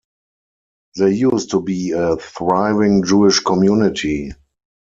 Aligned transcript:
There 0.95 1.09
used 1.11 1.51
to 1.51 1.61
be 1.61 1.91
a 1.91 2.17
thriving 2.17 3.03
Jewish 3.03 3.39
community. 3.39 4.31